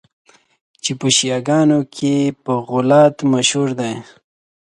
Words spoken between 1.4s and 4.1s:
ګانو کي په غُلات مشهور دي.